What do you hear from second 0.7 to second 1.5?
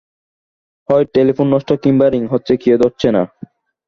হয় টেলিফোন